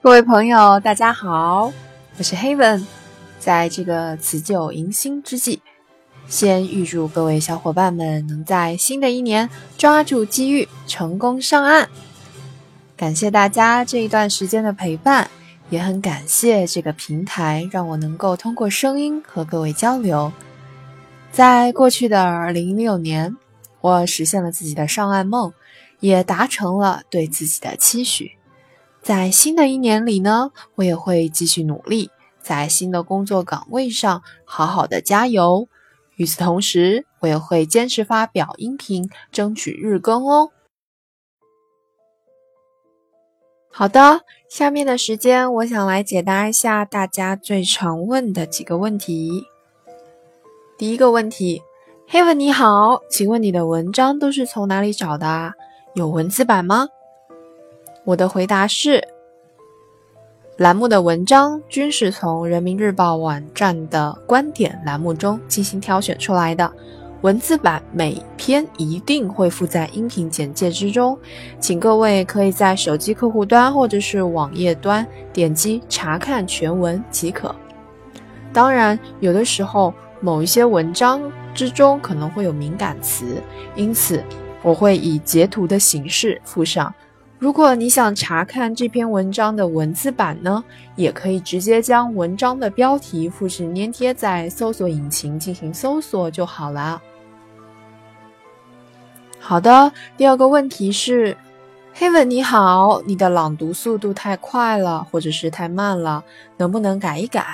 [0.00, 1.72] 各位朋友，大家好，
[2.16, 2.84] 我是 Heaven。
[3.40, 5.60] 在这个辞旧迎新之际，
[6.28, 11.88] 先预祝各位小伙伴们能在新的一年抓住机遇，成功上岸。
[12.96, 15.28] 感谢大家这一段时间的陪伴，
[15.68, 20.32] 也很感谢这个平台让我能够通过声音和各位交流。
[21.32, 23.36] 在过去的二零一六年，
[23.80, 25.52] 我实现了自己的上岸梦，
[25.98, 28.37] 也达成了对自己的期许。
[29.02, 35.68] 在新的一年里呢，我也会继续努力，在新的工作岗位上好好的加油。
[36.16, 40.50] 与此同时，我也会坚持发表音频，争取日更哦。
[43.70, 49.44] 好的，下面的时间，我想来解答一下大家最常问的几个问题。
[50.76, 51.62] 第一个问题
[52.08, 55.52] 黑文你好，请问你的文章都是从哪里找的啊？
[55.94, 56.88] 有文字版吗？
[58.08, 59.06] 我的回答是：
[60.56, 66.72] 栏目的文章均是从人民日报网站的观点栏目中精心挑选出来的，
[67.20, 71.18] 文字版每篇一定会附在音频简介之中，
[71.60, 77.54] 请各位可以在手机客户端或者是网页端点击查看全文即可。
[78.54, 83.42] 当然，有的时候某一些文章之中可能会有敏感词，
[83.76, 84.24] 因此
[84.62, 86.90] 我会以截图的形式附上。
[87.38, 90.62] 如果你想查看这篇文章的文字版呢，
[90.96, 97.00] 也可以直接将文章的标题复制粘贴在搜索引擎进行搜索就好了。
[99.38, 101.36] 好的，第二个问题是，
[101.94, 106.24] 黑文你好，你的朗读速度太快了，或者是太慢了，
[106.56, 107.46] 能不能改一改？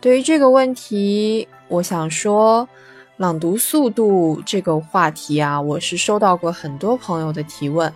[0.00, 2.68] 对于这个问题，我想说，
[3.16, 7.92] 朗读速度这个话题啊，我是收到过很多朋友的提问。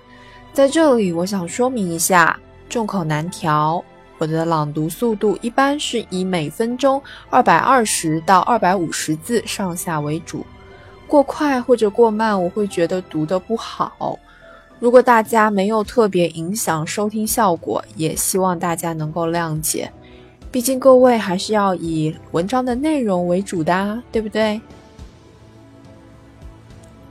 [0.53, 3.83] 在这里，我想说明一下，众口难调。
[4.19, 7.01] 我的朗读速度一般是以每分钟
[7.31, 10.45] 二百二十到二百五十字上下为主，
[11.07, 14.19] 过快或者过慢，我会觉得读得不好。
[14.79, 19.91] 如果大家没有特别影响收听效果，也希望大家能够谅解。
[20.51, 24.61] 毕竟各位还是要以文章的内容为主的，对不对？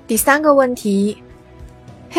[0.05, 1.17] 第三个问题。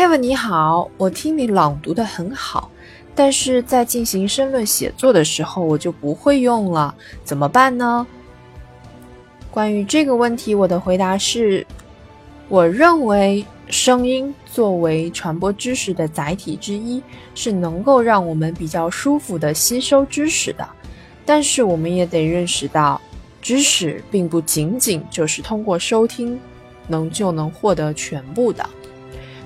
[0.01, 2.71] Kevin，你好，我听你朗读的很好，
[3.13, 8.07] 但是在进行申论写作的时候，我就不会用了，怎么办呢？
[9.51, 11.63] 关于这个问题，我的回答是：
[12.49, 16.99] 我认为声音作为传播知识的载体之一，
[17.35, 20.67] 是能够让我们比较舒服的吸收知识的。
[21.23, 22.99] 但是我们也得认识到，
[23.39, 26.39] 知识并不仅仅就是通过收听
[26.87, 28.67] 能就能获得全部的。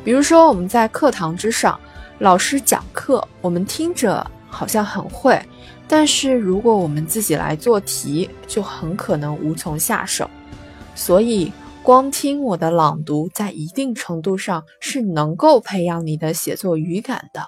[0.06, 1.80] 比如说，我们在课堂之上，
[2.20, 5.44] 老师讲课，我们听着好像很会，
[5.88, 10.30] 但是如果我们自己来做题，就很可能无从下手。
[10.94, 11.52] 所以，
[11.82, 17.48] 光听我的朗读，在一定程度上是能够培养你的写作语感的，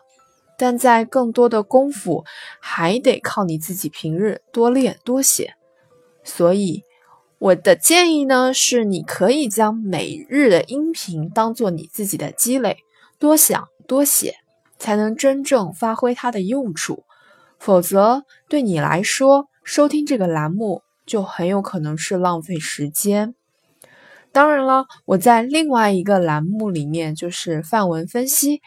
[0.58, 2.26] 但在更多的功夫，
[2.60, 5.54] 还得靠你自己平日多练多写。
[6.24, 6.84] 所以。
[7.40, 12.78] 我的建议呢是，你可以将每日的音频当做你自己的积累，
[13.20, 14.34] 多想多写，
[14.80, 17.04] 才能真正发挥它的用处。
[17.60, 23.36] 否则，对你来说，收听这个栏目就很有可能是浪费时间。
[24.32, 28.62] 当然了，我在另外一个栏目里面，就是范文分析，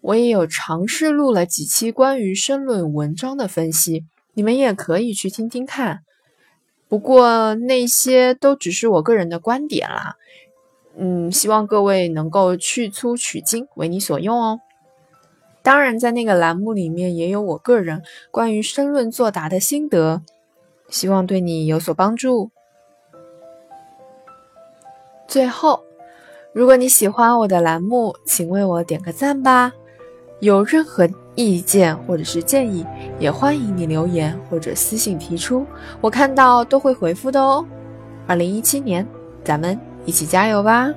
[0.00, 6.00] 我也有尝试录了几期关于申论文章的分析，你们也可以去听听看。
[6.92, 10.16] 不过那些都只是我个人的观点啦，
[10.94, 14.60] 嗯，希望各位能够去粗取精，为你所用哦。
[15.62, 20.20] 当然，在那个栏目里面也有我个人关于申论作答的心得，
[20.90, 22.50] 希望对你有所帮助。
[25.26, 25.84] 最后，
[26.52, 29.72] 如果你喜欢我的栏目，请为我点个赞吧。
[30.40, 32.84] 有任何意见或者是建议，
[33.18, 35.66] 也欢迎你留言或者私信提出，
[36.00, 37.64] 我看到都会回复的哦。
[38.26, 39.06] 二零一七年，
[39.42, 40.92] 咱们一起加油吧！